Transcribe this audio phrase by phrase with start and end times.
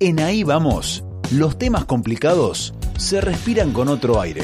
[0.00, 4.42] En Ahí Vamos, los temas complicados se respiran con otro aire.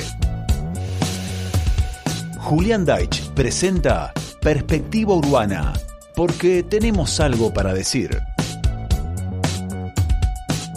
[2.39, 5.73] Julián Deitch presenta Perspectiva Urbana,
[6.15, 8.17] porque tenemos algo para decir.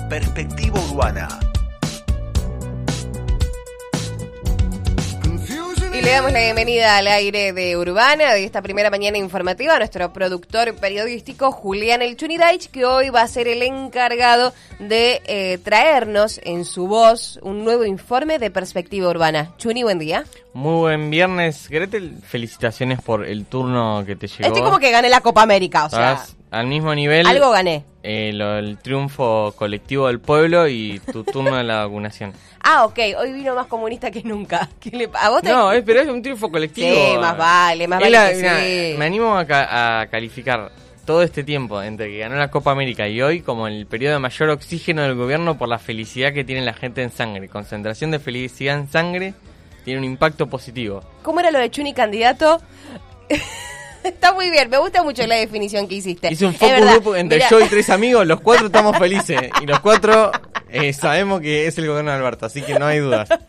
[0.09, 1.27] Perspectiva Urbana.
[6.13, 10.75] Damos la bienvenida al aire de Urbana de esta primera mañana informativa a nuestro productor
[10.75, 16.65] periodístico Julián El Chunidaich, que hoy va a ser el encargado de eh, traernos en
[16.65, 19.55] su voz un nuevo informe de perspectiva urbana.
[19.57, 20.23] Chuni, buen día.
[20.53, 22.19] Muy buen viernes, Gretel.
[22.21, 24.49] Felicitaciones por el turno que te llegó.
[24.49, 27.25] Estoy como que gané la Copa América, o sea, al mismo nivel.
[27.27, 27.83] algo gané.
[28.03, 32.33] eh, lo- el triunfo colectivo del pueblo y tu turno de la vacunación.
[32.65, 34.69] Ah, ok, hoy vino más comunista que nunca.
[34.79, 35.49] ¿Qué le- ¿A vos te...
[35.49, 36.95] No, es, pero es un triunfo colectivo.
[36.95, 38.95] Sí, más vale, más vale la- que mira, sí.
[38.97, 40.71] Me animo a, ca- a calificar
[41.05, 44.19] todo este tiempo entre que ganó la Copa América y hoy como el periodo de
[44.19, 47.49] mayor oxígeno del gobierno por la felicidad que tiene la gente en sangre.
[47.49, 49.33] Concentración de felicidad en sangre
[49.83, 51.03] tiene un impacto positivo.
[51.21, 52.61] ¿Cómo era lo de Chuni candidato?
[54.13, 56.31] Está muy bien, me gusta mucho la definición que hiciste.
[56.31, 59.39] Hice un focus group entre mira, yo y tres amigos, los cuatro estamos felices.
[59.61, 60.31] Y los cuatro
[60.69, 63.29] eh, sabemos que es el gobierno de Alberto, así que no hay dudas.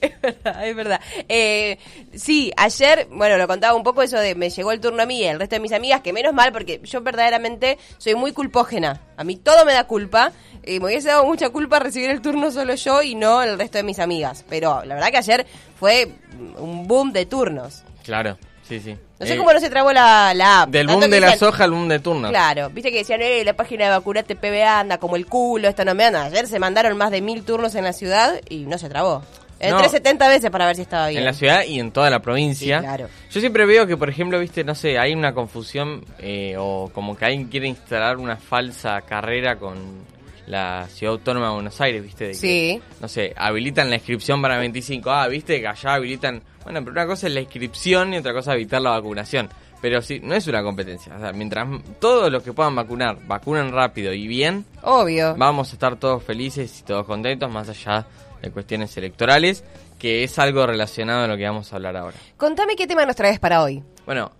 [0.00, 1.00] Es verdad, es verdad.
[1.28, 1.78] Eh,
[2.14, 5.20] sí, ayer, bueno, lo contaba un poco eso de me llegó el turno a mí
[5.20, 9.00] y el resto de mis amigas, que menos mal porque yo verdaderamente soy muy culpógena.
[9.16, 10.32] A mí todo me da culpa.
[10.64, 13.78] Y me hubiese dado mucha culpa recibir el turno solo yo y no el resto
[13.78, 14.44] de mis amigas.
[14.48, 15.46] Pero la verdad que ayer
[15.78, 16.10] fue
[16.58, 17.84] un boom de turnos.
[18.02, 18.36] Claro,
[18.68, 18.96] sí, sí.
[19.18, 20.70] No sé Eh, cómo no se trabó la, la app.
[20.70, 22.28] Del boom de la decían- soja al boom de turno.
[22.28, 25.84] Claro, viste que decían, eh, la página de vacunate PBA anda como el culo, esto
[25.84, 26.24] no me anda.
[26.24, 29.22] Ayer se mandaron más de mil turnos en la ciudad y no se trabó.
[29.58, 29.88] Entré No.
[29.88, 31.20] 70 veces para ver si estaba bien.
[31.20, 32.80] En la ciudad y en toda la provincia.
[32.80, 33.08] Sí, claro.
[33.30, 37.16] Yo siempre veo que, por ejemplo, viste, no sé, hay una confusión eh, o como
[37.16, 40.04] que alguien quiere instalar una falsa carrera con
[40.46, 42.24] la Ciudad Autónoma de Buenos Aires, viste.
[42.24, 42.82] De que, Sí.
[43.00, 45.10] no sé, habilitan la inscripción para 25.
[45.10, 46.42] Ah, viste que allá habilitan.
[46.64, 49.48] Bueno, pero una cosa es la inscripción y otra cosa es evitar la vacunación.
[49.82, 51.14] Pero sí, no es una competencia.
[51.16, 51.68] O sea, mientras
[52.00, 55.34] todos los que puedan vacunar vacunen rápido y bien, Obvio.
[55.36, 58.06] vamos a estar todos felices y todos contentos, más allá
[58.40, 59.64] de cuestiones electorales,
[59.98, 62.16] que es algo relacionado a lo que vamos a hablar ahora.
[62.36, 63.82] Contame qué tema nos traes para hoy.
[64.06, 64.32] Bueno,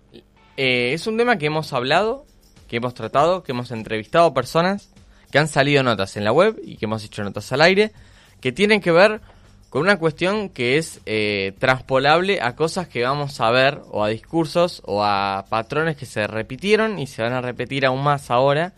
[0.56, 2.24] eh, es un tema que hemos hablado,
[2.68, 4.88] que hemos tratado, que hemos entrevistado personas,
[5.30, 7.92] que han salido notas en la web y que hemos hecho notas al aire,
[8.40, 9.20] que tienen que ver
[9.70, 14.08] con una cuestión que es eh, transpolable a cosas que vamos a ver, o a
[14.08, 18.72] discursos, o a patrones que se repitieron y se van a repetir aún más ahora.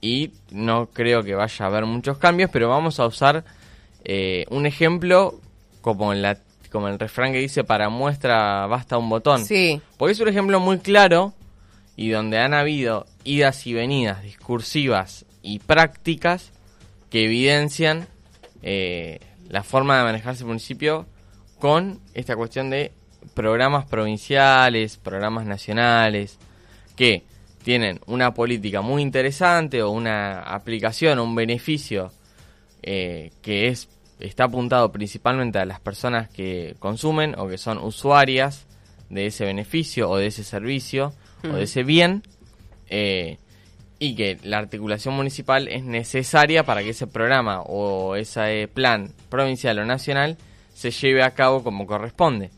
[0.00, 3.44] Y no creo que vaya a haber muchos cambios, pero vamos a usar
[4.04, 5.38] eh, un ejemplo
[5.80, 6.38] como, en la,
[6.72, 9.44] como el refrán que dice, para muestra basta un botón.
[9.44, 9.80] Sí.
[9.96, 11.34] Porque es un ejemplo muy claro
[11.94, 16.52] y donde han habido idas y venidas discursivas y prácticas
[17.10, 18.06] que evidencian
[18.62, 21.06] eh, la forma de manejarse el municipio
[21.58, 22.92] con esta cuestión de
[23.34, 26.38] programas provinciales, programas nacionales,
[26.96, 27.24] que
[27.62, 32.12] tienen una política muy interesante o una aplicación o un beneficio
[32.82, 33.88] eh, que es
[34.18, 38.66] está apuntado principalmente a las personas que consumen o que son usuarias
[39.10, 41.12] de ese beneficio o de ese servicio
[41.44, 42.22] o de ese bien
[42.88, 43.38] eh,
[44.02, 49.78] y que la articulación municipal es necesaria para que ese programa o ese plan provincial
[49.78, 50.36] o nacional
[50.74, 52.50] se lleve a cabo como corresponde.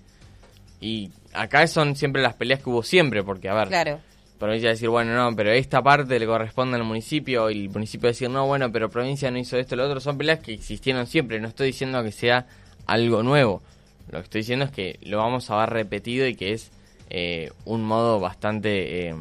[0.80, 4.00] Y acá son siempre las peleas que hubo siempre, porque a ver, Claro.
[4.38, 8.30] provincia decir, bueno, no, pero esta parte le corresponde al municipio y el municipio decir,
[8.30, 11.48] no, bueno, pero provincia no hizo esto, lo otro, son peleas que existieron siempre, no
[11.48, 12.46] estoy diciendo que sea
[12.86, 13.62] algo nuevo,
[14.10, 16.70] lo que estoy diciendo es que lo vamos a ver repetido y que es
[17.10, 19.14] eh, un modo bastante, eh,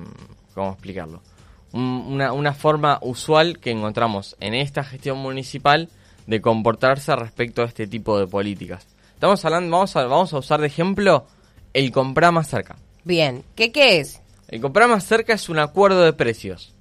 [0.54, 1.22] ¿cómo explicarlo?
[1.74, 5.90] Un- una, una forma usual que encontramos en esta gestión municipal
[6.28, 8.88] de comportarse respecto a este tipo de políticas.
[9.16, 11.26] Estamos hablando, vamos a, vamos a usar de ejemplo
[11.74, 12.78] el comprar más cerca.
[13.04, 13.44] Bien.
[13.56, 14.22] ¿Qué qué es?
[14.48, 16.74] El comprar más cerca es un acuerdo de precios.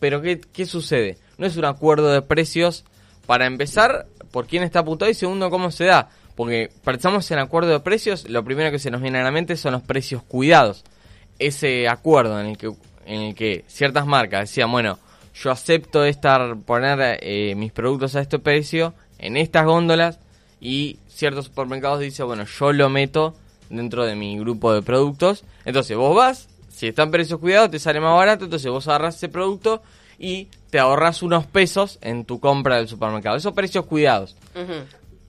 [0.00, 1.18] Pero ¿qué, qué sucede?
[1.36, 2.84] No es un acuerdo de precios
[3.26, 6.08] para empezar por quién está apuntado y segundo cómo se da.
[6.34, 9.56] Porque pensamos en acuerdo de precios, lo primero que se nos viene a la mente
[9.56, 10.84] son los precios cuidados.
[11.38, 12.72] Ese acuerdo en el que,
[13.10, 14.98] en el que ciertas marcas decían, bueno,
[15.34, 20.20] yo acepto estar poner eh, mis productos a este precio en estas góndolas
[20.60, 23.34] y ciertos supermercados dicen, bueno, yo lo meto
[23.68, 25.44] dentro de mi grupo de productos.
[25.64, 29.16] Entonces vos vas, si está en precios cuidados te sale más barato, entonces vos agarras
[29.16, 29.82] ese producto
[30.16, 33.36] y te ahorras unos pesos en tu compra del supermercado.
[33.36, 34.36] Esos precios cuidados,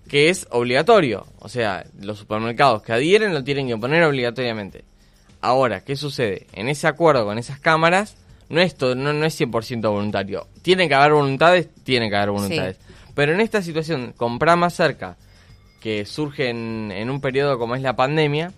[0.07, 1.25] que es obligatorio.
[1.39, 4.83] O sea, los supermercados que adhieren lo tienen que poner obligatoriamente.
[5.41, 6.47] Ahora, ¿qué sucede?
[6.53, 8.15] En ese acuerdo con esas cámaras
[8.49, 10.47] no es, to- no, no es 100% voluntario.
[10.61, 12.77] Tiene que haber voluntades, tiene que haber voluntades.
[13.15, 15.17] Pero en esta situación, comprar más cerca,
[15.79, 18.51] que surge en, en un periodo como es la pandemia,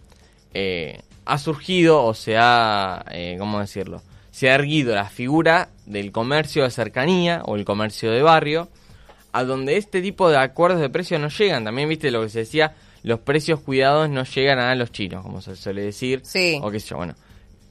[0.54, 4.02] eh, ha surgido o se ha, eh, ¿cómo decirlo?
[4.32, 8.68] Se ha erguido la figura del comercio de cercanía o el comercio de barrio,
[9.32, 11.64] a donde este tipo de acuerdos de precios no llegan.
[11.64, 15.42] También viste lo que se decía, los precios cuidados no llegan a los chinos, como
[15.42, 16.22] se suele decir.
[16.24, 16.60] Sí.
[16.62, 17.16] O qué sé yo, bueno.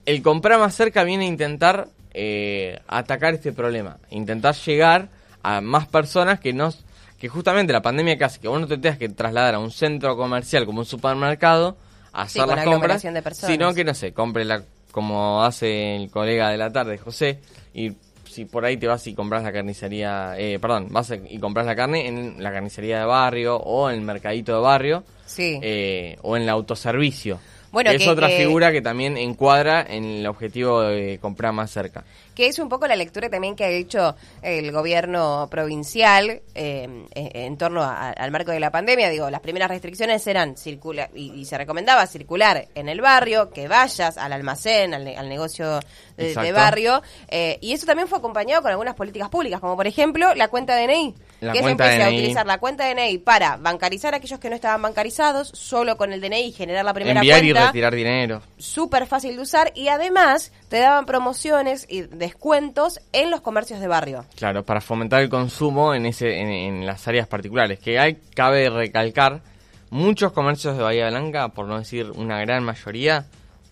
[0.05, 5.09] El comprar más cerca viene a intentar eh, atacar este problema, intentar llegar
[5.43, 6.73] a más personas que no
[7.19, 10.17] que justamente la pandemia hace que vos no te tengas que trasladar a un centro
[10.17, 11.77] comercial como un supermercado
[12.13, 13.53] a Sí, hacer con las compras, aglomeración de personas.
[13.53, 17.39] sino que no sé, compre la como hace el colega de la tarde, José,
[17.73, 17.93] y
[18.33, 21.77] si por ahí te vas y compras la carnicería, eh, perdón, vas y compras la
[21.77, 25.59] carne en la carnicería de barrio o en el mercadito de barrio Sí.
[25.63, 27.39] eh, o en el autoservicio.
[27.73, 32.05] Bueno, es que, otra figura que también encuadra en el objetivo de comprar más cerca.
[32.35, 37.57] que es un poco la lectura también que ha hecho el gobierno provincial eh, en,
[37.57, 39.09] torno a- al marco de la pandemia.
[39.09, 43.69] Digo, las primeras restricciones eran circular y, y se recomendaba circular en el barrio, que
[43.69, 45.81] vayas al almacén, al, ne- al negocio
[46.17, 47.03] de, de barrio.
[47.29, 50.77] eh, y eso también fue acompañado con algunas políticas públicas, como por ejemplo la cuenta
[50.77, 51.15] DNI.
[51.43, 54.49] La que se cuenta empiece a utilizar la cuenta DNI para bancarizar a aquellos que
[54.49, 58.43] no estaban bancarizados, solo con el DNI generar la primera Enviar y cuenta retirar dinero.
[58.59, 63.89] súper fácil de usar y además te daban promociones y descuentos en los comercios de
[63.89, 64.25] barrio.
[64.37, 67.81] Claro, para fomentar el consumo en ese en, en las áreas particulares.
[67.81, 69.43] Que hay, cabe recalcar,
[69.91, 73.27] muchos comercios de Bahía Blanca, por no decir una gran mayoría,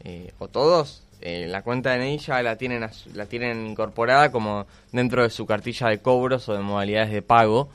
[0.05, 5.23] eh, o todos, eh, la cuenta de ya la tienen, la tienen incorporada como dentro
[5.23, 7.69] de su cartilla de cobros o de modalidades de pago.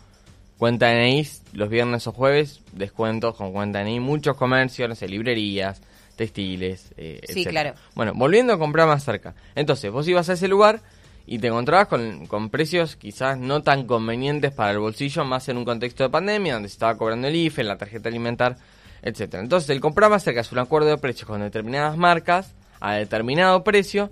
[0.58, 4.96] Cuenta de DNI los viernes o jueves, descuentos con cuenta de DNI, muchos comercios, no
[4.96, 5.82] sé, librerías,
[6.16, 7.52] textiles, eh, Sí, etcétera.
[7.52, 7.80] claro.
[7.94, 9.36] Bueno, volviendo a comprar más cerca.
[9.54, 10.80] Entonces, vos ibas a ese lugar
[11.28, 15.58] y te encontrabas con, con precios quizás no tan convenientes para el bolsillo, más en
[15.58, 18.56] un contexto de pandemia, donde se estaba cobrando el IFE, la tarjeta alimentar,
[19.02, 19.44] etcétera.
[19.44, 23.64] Entonces, el comprar más cerca es un acuerdo de precios con determinadas marcas a determinado
[23.64, 24.10] precio,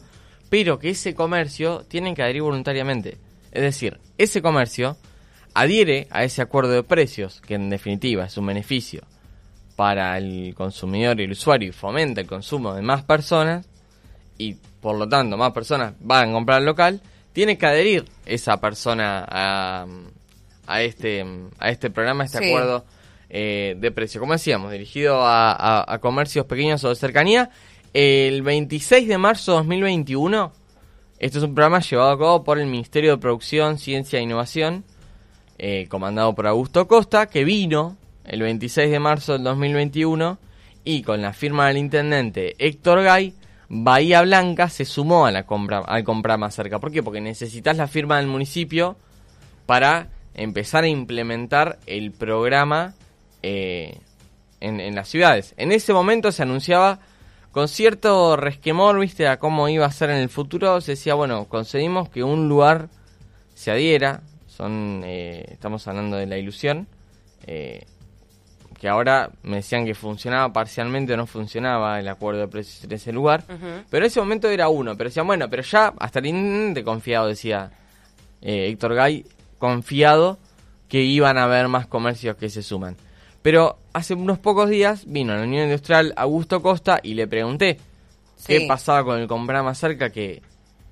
[0.50, 3.18] pero que ese comercio tiene que adherir voluntariamente.
[3.52, 4.98] Es decir, ese comercio
[5.54, 9.02] adhiere a ese acuerdo de precios, que en definitiva es un beneficio
[9.76, 13.68] para el consumidor y el usuario y fomenta el consumo de más personas
[14.38, 17.02] y por lo tanto más personas van a comprar al local,
[17.34, 19.86] tiene que adherir esa persona a,
[20.68, 21.26] a este
[21.60, 22.46] a este programa, a este Sí.
[22.46, 22.86] acuerdo
[23.30, 24.20] eh, de precio.
[24.20, 27.50] Como decíamos, dirigido a, a- a comercios pequeños o de cercanía.
[27.94, 30.52] El 26 de marzo de 2021,
[31.20, 34.84] este es un programa llevado a cabo por el Ministerio de Producción, Ciencia e Innovación,
[35.60, 37.96] eh, comandado por Augusto Costa, que vino
[38.26, 40.40] el 26 de marzo del 2021
[40.84, 43.36] y con la firma del intendente Héctor Gay,
[43.70, 46.80] Bahía Blanca se sumó a la compra, al comprar más cerca.
[46.80, 47.04] ¿Por qué?
[47.04, 48.98] Porque necesitas la firma del municipio
[49.68, 52.96] para empezar a implementar el programa
[53.44, 54.00] eh,
[54.62, 55.54] en, en las ciudades.
[55.58, 57.00] En ese momento se anunciaba
[57.54, 60.82] con cierto resquemor, viste, a cómo iba a ser en el futuro.
[60.82, 62.90] Se decía, bueno, conseguimos que un lugar
[63.54, 64.22] se adhiera.
[64.48, 66.88] Son, eh, estamos hablando de la ilusión.
[67.46, 67.86] eh,
[68.84, 72.92] que ahora me decían que funcionaba parcialmente o no funcionaba el acuerdo de precios en
[72.92, 73.46] ese lugar.
[73.90, 74.98] Pero en ese momento era uno.
[74.98, 77.72] Pero decían, bueno, pero ya hasta el intendente confiado, decía
[78.42, 79.26] eh, Héctor Gay,
[79.58, 80.38] confiado
[80.90, 82.98] que iban a haber más comercios que se suman.
[83.44, 87.80] Pero hace unos pocos días vino a la Unión Industrial Augusto Costa y le pregunté
[88.48, 90.42] qué pasaba con el comprar más cerca, que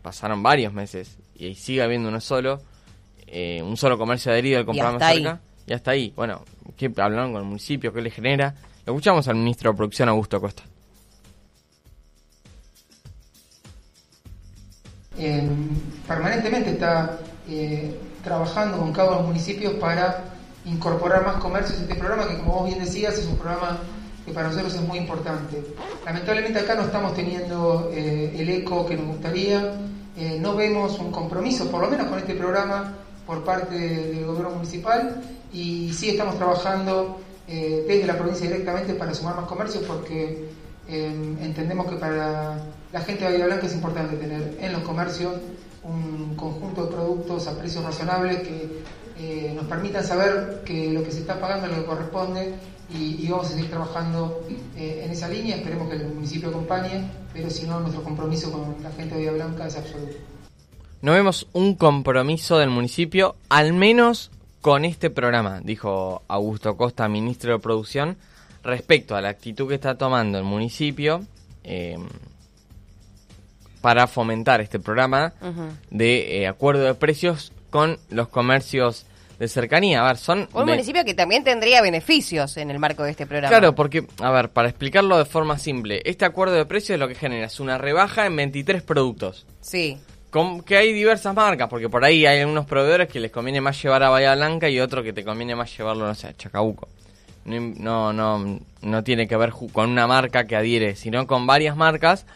[0.04, 2.62] pasaron varios meses y sigue habiendo uno solo,
[3.26, 5.24] eh, un solo comercio adherido al comprar más hasta ahí.
[5.24, 5.42] cerca.
[5.66, 6.14] Y hasta ahí.
[6.16, 6.44] Bueno,
[6.78, 7.92] ¿qué hablaron con el municipio?
[7.92, 8.54] ¿Qué le genera?
[8.86, 10.64] Lo escuchamos al ministro de Producción, Augusto Costa.
[15.22, 15.48] eh,
[16.08, 20.24] permanentemente está eh, trabajando con cada uno de los municipios para
[20.66, 23.80] incorporar más comercios a este programa, que como vos bien decías, es un programa
[24.26, 25.64] que para nosotros es muy importante.
[26.06, 29.74] Lamentablemente acá no estamos teniendo eh, el eco que nos gustaría,
[30.18, 32.94] eh, no vemos un compromiso, por lo menos con este programa,
[33.26, 35.22] por parte del gobierno municipal
[35.54, 40.50] y sí estamos trabajando eh, desde la provincia directamente para sumar más comercios porque
[40.88, 42.58] eh, entendemos que para
[42.92, 45.34] la gente de Bahía Blanca es importante tener en los comercios
[45.84, 48.84] un conjunto de productos a precios razonables que
[49.22, 52.56] eh, nos permitan saber que lo que se está pagando es lo que corresponde
[52.92, 54.44] y, y vamos a seguir trabajando
[54.76, 55.58] eh, en esa línea.
[55.58, 59.32] Esperemos que el municipio acompañe, pero si no, nuestro compromiso con la gente de Bahía
[59.34, 60.16] Blanca es absoluto.
[61.02, 67.54] No vemos un compromiso del municipio, al menos con este programa, dijo Augusto Costa, ministro
[67.54, 68.18] de Producción,
[68.64, 71.22] respecto a la actitud que está tomando el municipio,
[71.64, 71.98] eh,
[73.82, 75.34] para fomentar este programa
[75.90, 79.06] de eh, acuerdo de precios con los comercios
[79.42, 80.04] de cercanía.
[80.04, 80.48] A ver, son...
[80.54, 83.50] Un municipio que también tendría beneficios en el marco de este programa.
[83.50, 87.16] Claro, porque, a ver, para explicarlo de forma simple, este acuerdo de precios lo que
[87.16, 89.48] genera es una rebaja en 23 productos.
[89.60, 89.98] Sí.
[90.30, 93.82] Con, que hay diversas marcas, porque por ahí hay algunos proveedores que les conviene más
[93.82, 96.88] llevar a Bahía Blanca y otro que te conviene más llevarlo, no sé, a Chacabuco.
[97.46, 102.28] No, no, no, tiene que ver con una marca que adhiere, sino con varias marcas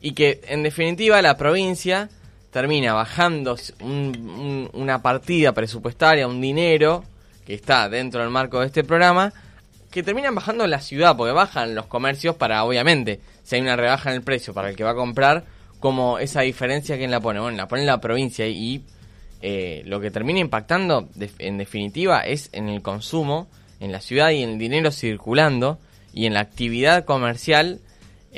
[0.00, 2.08] y que en definitiva la provincia
[2.50, 7.04] termina bajando un- un- una partida presupuestaria, un dinero
[7.46, 9.32] que está dentro del marco de este programa,
[9.90, 13.76] que terminan bajando en la ciudad, porque bajan los comercios para, obviamente, si hay una
[13.76, 15.44] rebaja en el precio para el que va a comprar,
[15.80, 17.38] como esa diferencia, ¿quién la pone?
[17.40, 18.82] Bueno, la pone la provincia y
[19.42, 23.48] eh, lo que termina impactando, en definitiva, es en el consumo,
[23.80, 25.78] en la ciudad y en el dinero circulando
[26.14, 27.80] y en la actividad comercial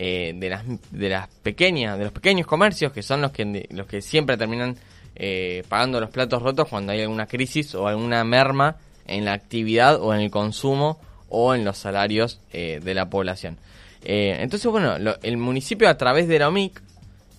[0.00, 0.62] eh, de las
[0.92, 4.76] de las pequeñas de los pequeños comercios que son los que los que siempre terminan
[5.16, 8.76] eh, pagando los platos rotos cuando hay alguna crisis o alguna merma
[9.08, 13.58] en la actividad o en el consumo o en los salarios eh, de la población.
[14.04, 16.80] Eh, entonces bueno lo- el municipio a través de la OMIC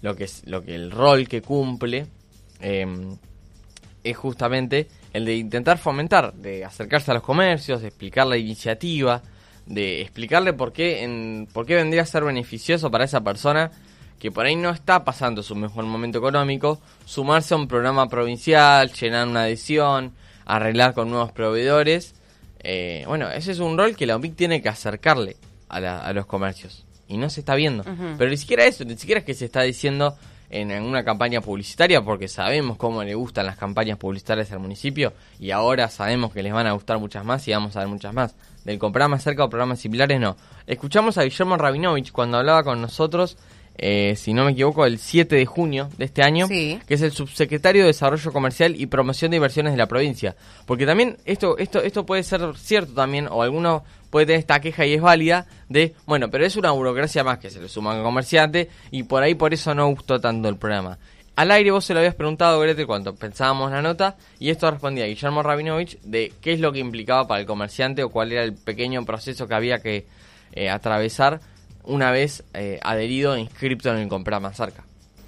[0.01, 2.07] lo que es lo que el rol que cumple
[2.59, 2.85] eh,
[4.03, 9.21] es justamente el de intentar fomentar, de acercarse a los comercios, de explicar la iniciativa,
[9.69, 13.71] de explicarle por qué, en, por qué vendría a ser beneficioso para esa persona
[14.19, 18.91] que por ahí no está pasando su mejor momento económico, sumarse a un programa provincial,
[18.91, 20.11] llenar una adhesión,
[20.45, 22.15] arreglar con nuevos proveedores.
[22.61, 25.37] Eh, bueno, ese es un rol que la OMIC tiene que acercarle
[25.69, 26.85] a, la- a los comercios.
[27.07, 27.83] Y no se está viendo.
[28.17, 30.15] Pero ni siquiera eso, ni siquiera es que se está diciendo
[30.49, 35.13] en, en una campaña publicitaria, porque sabemos cómo le gustan las campañas publicitarias al municipio
[35.39, 38.13] y ahora sabemos que les van a gustar muchas más y vamos a ver muchas
[38.13, 38.35] más.
[38.65, 40.35] Del más cerca o programas similares, no.
[40.67, 43.37] Escuchamos a Guillermo Rabinovich cuando hablaba con nosotros,
[43.77, 46.79] eh, si no me equivoco, el 7 de junio de este año, Sí.
[46.85, 50.35] que es el subsecretario de Desarrollo Comercial y Promoción de Inversiones de la provincia.
[50.65, 54.85] Porque también esto, esto, esto puede ser cierto también, o alguno puede tener esta queja
[54.85, 58.03] y es válida, de, bueno, pero es una burocracia más que se le suma al
[58.03, 60.97] comerciante y por ahí por eso no gustó tanto el programa.
[61.39, 65.05] Al aire vos se lo habías preguntado, Gretel, cuando pensábamos la nota, y esto respondía
[65.05, 68.53] Guillermo Rabinovich de qué es lo que implicaba para el comerciante o cuál era el
[68.55, 70.05] pequeño proceso que había que
[70.51, 71.39] eh, atravesar
[71.85, 74.83] una vez eh, adherido e inscripto en el comprar más cerca.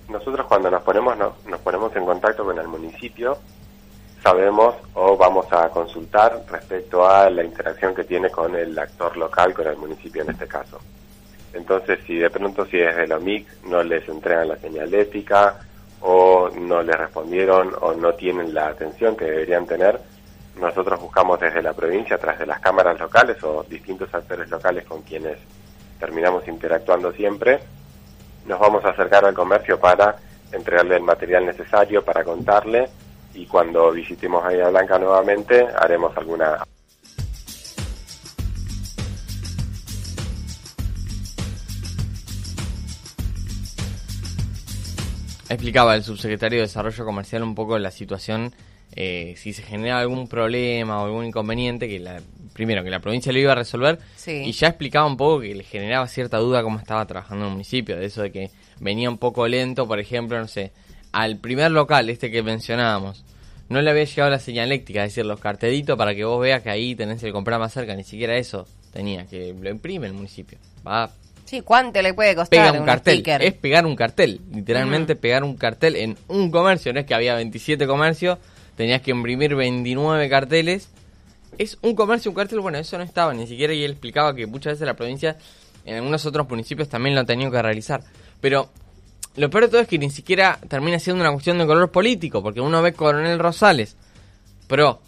[0.10, 3.38] Nosotros cuando nos ponemos no- nos ponemos en contacto con el municipio
[4.22, 9.54] sabemos o vamos a consultar respecto a la interacción que tiene con el actor local,
[9.54, 10.78] con el municipio en este caso.
[11.54, 15.58] Entonces, si de pronto si desde la OMIC no les entregan la señal ética
[16.02, 20.00] o no les respondieron o no tienen la atención que deberían tener,
[20.60, 24.86] nosotros buscamos desde la provincia, a través de las cámaras locales o distintos actores locales
[24.86, 25.38] con quienes
[26.00, 27.60] terminamos interactuando siempre,
[28.46, 30.16] nos vamos a acercar al comercio para
[30.52, 32.90] entregarle el material necesario, para contarle
[33.34, 36.58] y cuando visitemos Bahía Blanca nuevamente haremos alguna
[45.52, 48.54] Explicaba el subsecretario de Desarrollo Comercial un poco la situación,
[48.96, 52.22] eh, si se genera algún problema o algún inconveniente, que la,
[52.54, 54.44] primero que la provincia lo iba a resolver, Sí.
[54.46, 57.98] y ya explicaba un poco que le generaba cierta duda cómo estaba trabajando el municipio,
[57.98, 60.72] de eso de que venía un poco lento, por ejemplo, no sé,
[61.12, 63.26] al primer local, este que mencionábamos,
[63.68, 66.62] no le había llegado la señal eléctrica, es decir, los cartelitos para que vos veas
[66.62, 70.14] que ahí tenés el comprar más cerca, ni siquiera eso tenía, que lo imprime el
[70.14, 70.58] municipio.
[70.88, 71.12] Va
[71.52, 73.16] Sí, ¿cuánto le puede costar pega un un cartel.
[73.16, 73.44] sticker?
[73.44, 74.40] Es pegar un cartel.
[74.54, 76.94] Literalmente pegar un cartel en un comercio.
[76.94, 78.40] No es que había 27 comercios.
[78.78, 80.88] Tenías que imprimir 29 carteles.
[81.58, 82.62] Es un comercio, un cartel.
[82.62, 83.74] Bueno, eso no estaba ni siquiera.
[83.74, 85.36] Y él explicaba que muchas veces la provincia,
[85.84, 88.02] en algunos otros municipios, también lo han tenido que realizar.
[88.40, 88.70] Pero
[89.36, 92.42] lo peor de todo es que ni siquiera termina siendo una cuestión de color político.
[92.42, 93.98] Porque uno ve Coronel Rosales,
[94.70, 95.02] pro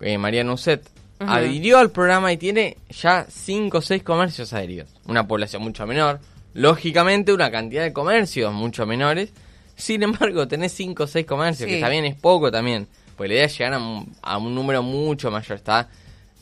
[0.00, 0.88] eh, Mariano Uset,
[1.28, 4.88] adhirió al programa y tiene ya 5 o 6 comercios adheridos.
[5.06, 6.20] Una población mucho menor.
[6.54, 9.30] Lógicamente, una cantidad de comercios mucho menores.
[9.76, 11.76] Sin embargo, tenés 5 o 6 comercios, Sí.
[11.76, 12.86] que también es poco también.
[13.16, 15.56] Pues la idea es llegar a un, a un número mucho mayor.
[15.56, 15.88] Está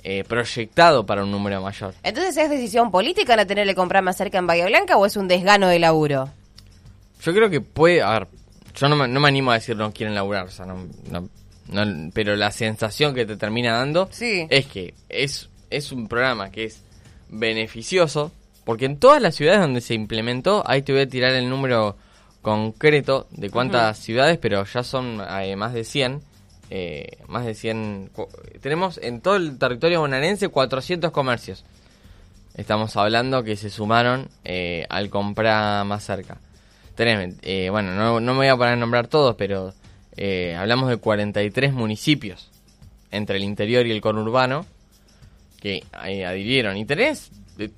[0.02, 1.94] eh, proyectado para un número mayor.
[2.02, 5.28] Entonces, ¿es decisión política no tenerle comprar más cerca en Bahía Blanca o es un
[5.28, 6.28] desgano de laburo?
[7.22, 8.28] Yo creo que puede, a ver,
[8.74, 11.28] yo no me, no me animo a decir no quieren laburar, o sea, no, no-
[11.72, 14.46] no- pero la sensación que te termina dando Sí.
[14.50, 16.82] es que es, es un programa que es
[17.28, 18.32] beneficioso,
[18.64, 21.96] porque en todas las ciudades donde se implementó, ahí te voy a tirar el número
[22.42, 26.20] concreto de cuántas ciudades, pero ya son eh, más de 100,
[26.70, 28.28] eh, más de 100, cu-
[28.62, 31.64] tenemos en todo el territorio bonaerense 400 comercios.
[32.54, 36.38] Estamos hablando que se sumaron eh, al comprar más cerca.
[36.94, 39.72] tenés, eh, bueno, no, no me voy a poner a nombrar todos, pero
[40.22, 42.50] eh, hablamos de 43 municipios
[43.10, 44.66] entre el interior y el conurbano
[45.60, 46.76] que eh, adhirieron.
[46.76, 47.70] Y tenés, eh,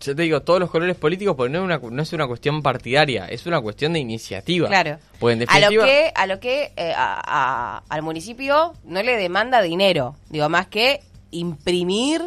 [0.00, 2.62] yo te digo, todos los colores políticos, porque no es una, no es una cuestión
[2.62, 4.68] partidaria, es una cuestión de iniciativa.
[4.68, 4.98] Claro.
[5.18, 9.16] Pues en A lo que, a lo que eh, a- a- al municipio no le
[9.16, 11.00] demanda dinero, digo, más que
[11.30, 12.20] imprimir.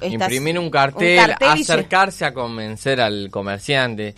[0.00, 4.14] estas- imprimir un cartel, cartel y se- acercarse a convencer al comerciante.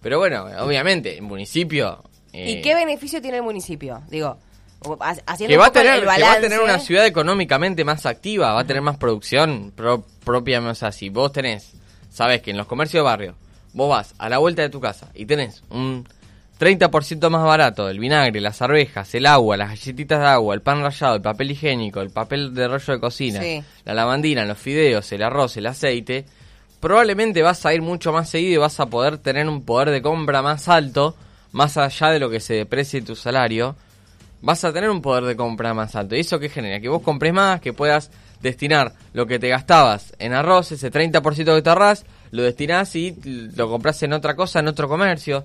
[0.00, 2.02] Pero bueno, obviamente, el municipio...
[2.32, 4.02] eh, ¿Y qué beneficio tiene el municipio?
[4.10, 4.36] Digo,
[5.26, 8.04] haciendo que un va, a tener, el que va a tener una ciudad económicamente más
[8.06, 10.60] activa, va a tener más producción pro- propia.
[10.60, 11.72] O sea, si vos tenés,
[12.10, 13.34] sabes que en los comercios de barrio,
[13.74, 16.06] vos vas a la vuelta de tu casa y tenés un
[16.58, 20.80] 30% más barato el vinagre, las arvejas, el agua, las galletitas de agua, el pan
[20.82, 23.62] rallado, el papel higiénico, el papel de rollo de cocina, Sí.
[23.84, 26.24] la lavandina, los fideos, el arroz, el aceite,
[26.80, 30.02] probablemente vas a ir mucho más seguido y vas a poder tener un poder de
[30.02, 31.16] compra más alto,
[31.52, 33.76] más allá de lo que se deprecie tu salario,
[34.40, 36.16] vas a tener un poder de compra más alto.
[36.16, 36.80] ¿Y eso qué genera?
[36.80, 41.54] Que vos compres más, que puedas destinar lo que te gastabas en arroz, ese 30%
[41.54, 43.16] que te ahorrás, lo destinás y
[43.54, 45.44] lo compras en otra cosa, en otro comercio.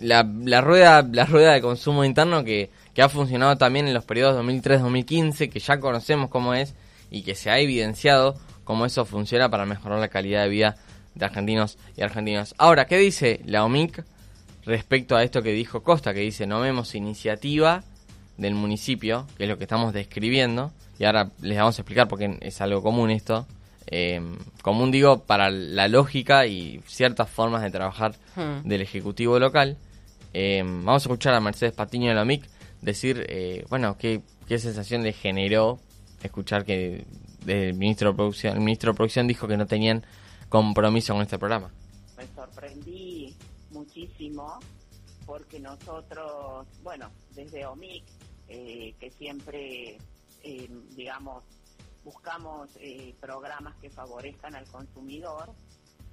[0.00, 4.04] La, la rueda la rueda de consumo interno que, que ha funcionado también en los
[4.04, 6.74] periodos 2003-2015, que ya conocemos cómo es
[7.10, 10.76] y que se ha evidenciado cómo eso funciona para mejorar la calidad de vida
[11.14, 12.54] de argentinos y argentinas.
[12.56, 14.02] Ahora, ¿qué dice la OMIC
[14.64, 16.14] respecto a esto que dijo Costa?
[16.14, 17.82] Que dice, no vemos iniciativa
[18.36, 22.38] del municipio, que es lo que estamos describiendo, y ahora les vamos a explicar porque
[22.40, 23.46] es algo común esto.
[23.86, 24.20] Eh,
[24.62, 28.66] común digo para la lógica y ciertas formas de trabajar Hmm.
[28.66, 29.76] del Ejecutivo local.
[30.32, 32.48] Eh, vamos a escuchar a Mercedes Patiño de la OMIC
[32.80, 35.78] decir, eh, bueno, qué, qué sensación le generó
[36.22, 37.04] escuchar que
[37.46, 40.04] el ministro de producción, el ministro de producción dijo que no tenían
[40.48, 41.70] compromiso con este programa.
[42.16, 42.91] me sorprendí
[45.26, 48.04] porque nosotros, bueno, desde OMIC,
[48.48, 49.98] eh, que siempre,
[50.42, 51.44] eh, digamos,
[52.04, 55.54] buscamos eh, programas que favorezcan al consumidor,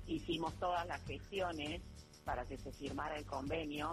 [0.06, 1.82] hicimos todas las gestiones
[2.24, 3.92] para que se firmara el convenio,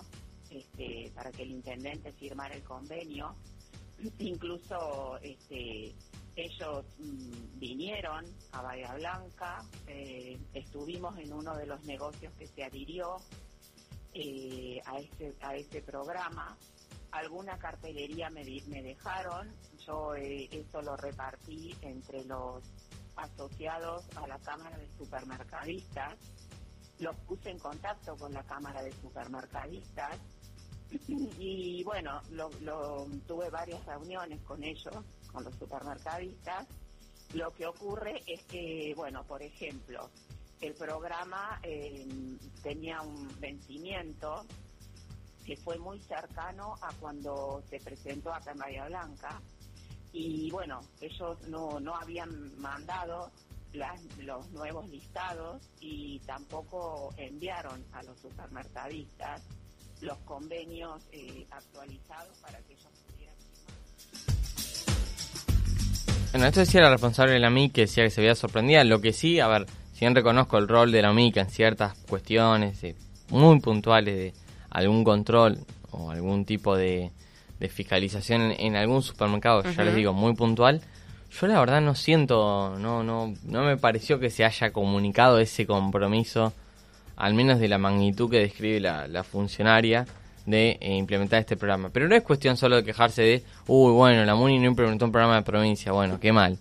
[0.51, 3.35] este, para que el intendente firmara el convenio,
[4.19, 5.95] incluso este,
[6.37, 9.65] ellos mm, vinieron a Bahía Blanca,
[10.53, 13.17] estuvimos en uno de los negocios que se adhirió
[14.19, 16.57] eh, a, este, a este programa.
[17.13, 19.55] Alguna cartelería me, me dejaron,
[19.87, 22.63] yo eh, eso lo repartí entre los
[23.17, 26.15] asociados a la Cámara de Supermercadistas,
[26.99, 30.19] los puse en contacto con la Cámara de Supermercadistas
[31.09, 34.95] y bueno, lo- tuve varias reuniones con ellos,
[35.33, 36.67] con los supermercadistas.
[37.35, 40.11] Lo que ocurre es que, bueno, por ejemplo,
[40.61, 42.07] el programa eh,
[42.63, 44.45] tenía un vencimiento
[45.45, 49.41] que fue muy cercano a cuando se presentó acá en Bahía Blanca
[50.13, 53.31] y bueno, ellos no, no habían mandado
[53.75, 59.43] las- los nuevos listados y tampoco enviaron a los supermercadistas
[60.01, 63.35] los convenios eh, actualizados para que ellos pudieran.
[66.33, 68.85] Bueno, esto decía la responsable de la MIC que decía que se veía sorprendida.
[68.85, 71.95] Lo que sí, a ver, si bien reconozco el rol de la MIC en ciertas
[72.07, 72.95] cuestiones eh,
[73.31, 74.35] muy puntuales de
[74.69, 75.57] algún control
[75.91, 77.13] o algún tipo de,
[77.59, 80.83] de fiscalización en, en algún supermercado, ya les digo, muy puntual.
[81.41, 85.67] Yo la verdad no siento, no, no, no me pareció que se haya comunicado ese
[85.67, 86.53] compromiso,
[87.17, 90.07] al menos de la magnitud que describe la, la funcionaria
[90.45, 91.89] de eh, implementar este programa.
[91.89, 95.13] Pero no es cuestión solo de quejarse de, uy, bueno, la MUNI no implementó un
[95.13, 96.59] programa de provincia, bueno, qué mal.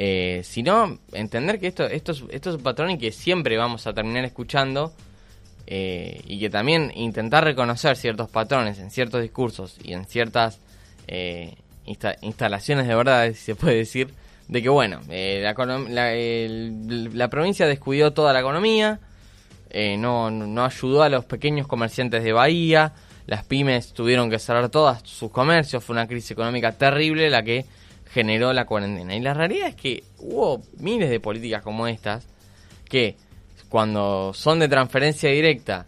[0.00, 3.84] Eh, sino entender que esto, esto, es, esto es un patrón y que siempre vamos
[3.88, 4.92] a terminar escuchando
[5.66, 10.60] eh, y que también intentar reconocer ciertos patrones en ciertos discursos y en ciertas
[11.08, 14.14] eh, insta- instalaciones de verdad, si se puede decir,
[14.46, 15.52] de que bueno, eh, la,
[15.88, 16.14] la,
[17.12, 19.00] la provincia descuidó toda la economía,
[19.68, 22.92] eh, no, no ayudó a los pequeños comerciantes de Bahía,
[23.26, 27.66] las pymes tuvieron que cerrar todas sus comercios, fue una crisis económica terrible la que
[28.12, 29.14] generó la cuarentena.
[29.14, 32.26] Y la realidad es que hubo miles de políticas como estas
[32.88, 33.16] que
[33.68, 35.86] cuando son de transferencia directa,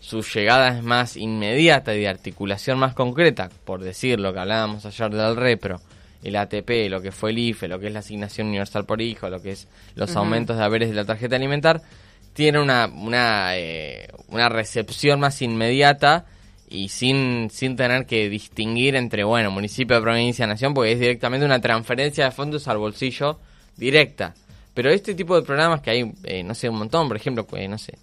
[0.00, 4.84] su llegada es más inmediata y de articulación más concreta, por decir lo que hablábamos
[4.86, 5.80] ayer del repro,
[6.22, 9.28] el ATP, lo que fue el IFE, lo que es la asignación universal por hijo,
[9.28, 11.82] lo que es los aumentos de haberes de la tarjeta alimentar,
[12.32, 16.26] tiene una, una, eh, una recepción más inmediata
[16.70, 21.60] y sin, sin tener que distinguir entre, bueno, municipio, provincia, nación, porque es directamente una
[21.60, 23.38] transferencia de fondos al bolsillo
[23.76, 24.34] directa.
[24.72, 27.68] Pero este tipo de programas que hay, eh, no sé, un montón, por ejemplo, eh,
[27.68, 27.98] no sé,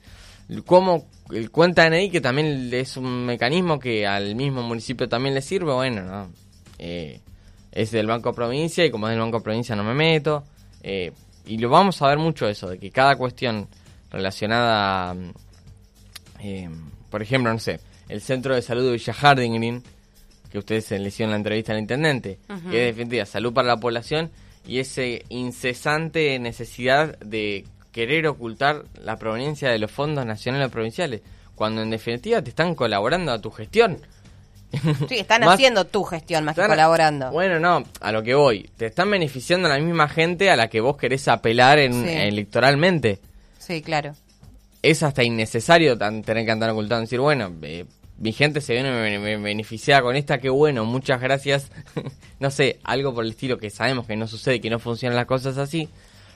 [0.65, 5.41] ¿Cómo el cuenta DNI, que también es un mecanismo que al mismo municipio también le
[5.41, 5.73] sirve?
[5.73, 6.29] Bueno, no.
[6.79, 7.19] Eh,
[7.71, 10.45] es del Banco Provincia y como es del Banco Provincia no me meto.
[10.81, 11.11] Eh,
[11.45, 13.67] y lo vamos a ver mucho eso, de que cada cuestión
[14.09, 15.15] relacionada,
[16.39, 16.69] eh,
[17.09, 19.83] por ejemplo, no sé, el Centro de Salud de Villa Harding Green,
[20.51, 22.39] que ustedes le hicieron la entrevista al intendente,
[22.69, 24.31] que es definitiva salud para la población
[24.65, 31.21] y esa incesante necesidad de querer ocultar la proveniencia de los fondos nacionales o provinciales,
[31.55, 33.99] cuando en definitiva te están colaborando a tu gestión.
[35.07, 37.31] Sí, están haciendo tu gestión más que colaborando.
[37.31, 38.69] Bueno, no, a lo que voy.
[38.77, 43.19] Te están beneficiando a la misma gente a la que vos querés apelar en, electoralmente.
[43.57, 44.13] Sí, claro.
[44.81, 47.01] Es hasta innecesario tener que andar ocultando.
[47.01, 47.85] Decir, bueno, eh,
[48.19, 51.71] mi gente se viene beneficiada con esta, qué bueno, muchas gracias.
[52.39, 55.27] no sé, algo por el estilo que sabemos que no sucede, que no funcionan las
[55.27, 55.89] cosas así,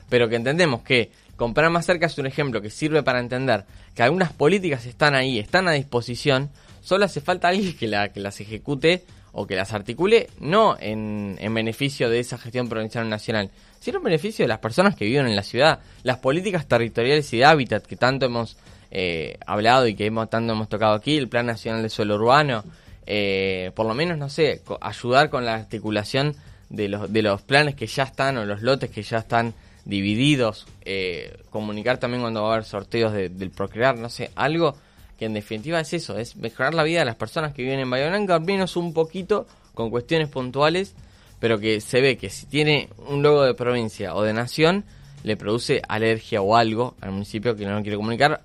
[0.08, 3.64] pero que entendemos que comprar más cerca es un ejemplo que sirve para entender
[3.94, 6.50] que algunas políticas están ahí, están a disposición,
[6.82, 11.36] solo hace falta alguien que, la, que las ejecute o que las articule, no en,
[11.40, 15.06] en beneficio de esa gestión provincial o nacional, sino en beneficio de las personas que
[15.06, 15.80] viven en la ciudad.
[16.04, 18.56] Las políticas territoriales y de hábitat que tanto hemos
[18.94, 22.62] eh, hablado y que hemos, tanto hemos tocado aquí, el Plan Nacional de Suelo Urbano,
[23.06, 26.36] eh, por lo menos, no sé, ayudar con la articulación
[26.68, 29.54] de los, de los planes que ya están o los lotes que ya están
[29.86, 34.76] divididos, eh, comunicar también cuando va a haber sorteos del Procrear, no sé, algo
[35.18, 37.88] que en definitiva es eso, es mejorar la vida de las personas que viven en
[37.88, 40.94] Bahía Blanca, al menos un poquito con cuestiones puntuales,
[41.40, 44.84] pero que se ve que si tiene un logo de provincia o de nación,
[45.24, 48.42] le produce alergia o algo al municipio que no lo quiere comunicar,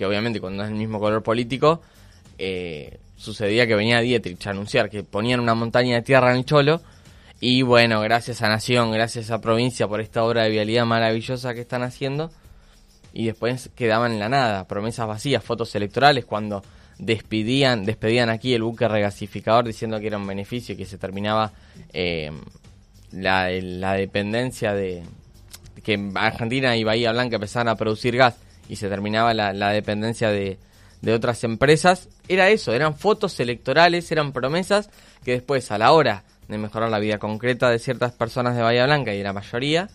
[0.00, 1.82] que obviamente cuando es el mismo color político,
[2.38, 6.46] eh, sucedía que venía Dietrich a anunciar que ponían una montaña de tierra en el
[6.46, 6.80] Cholo,
[7.38, 11.60] y bueno, gracias a Nación, gracias a Provincia por esta obra de vialidad maravillosa que
[11.60, 12.30] están haciendo,
[13.12, 16.62] y después quedaban en la nada, promesas vacías, fotos electorales cuando
[16.98, 21.52] despedían, despedían aquí el buque regasificador diciendo que era un beneficio y que se terminaba
[21.92, 22.30] eh,
[23.12, 25.02] la, dependencia de
[25.84, 28.36] que Argentina y Bahía Blanca empezaran a producir gas
[28.70, 30.58] y se terminaba la, dependencia de,
[31.02, 34.90] de otras empresas, era eso, eran fotos electorales, eran promesas
[35.24, 38.86] que después a la hora de mejorar la vida concreta de ciertas personas de Bahía
[38.86, 39.88] Blanca y de la mayoría,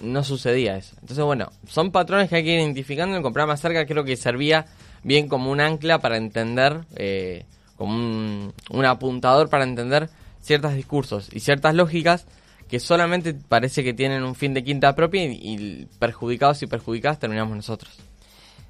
[0.00, 0.94] no sucedía eso.
[1.00, 3.16] Entonces, bueno, son patrones que hay que ir identificando.
[3.16, 4.66] El comprar más cerca creo que servía
[5.02, 7.44] bien como un ancla para entender, eh,
[7.76, 10.08] como un, apuntador para entender
[10.40, 12.26] ciertos discursos y ciertas lógicas
[12.68, 17.56] que solamente parece que tienen un fin de quinta propia y, perjudicados y perjudicadas terminamos
[17.56, 17.92] nosotros.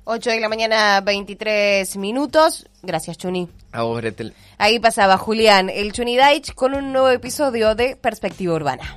[0.04, 2.66] 8 de la mañana, 23 minutos.
[2.82, 3.48] Gracias, Chuni.
[3.72, 4.32] A vos, Gretel.
[4.56, 8.96] Ahí pasaba Julián, el Chuni Daich, con un nuevo episodio de Perspectiva Urbana.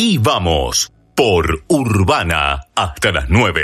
[0.00, 3.60] Ahí vamos, por Urbana, hasta las 9.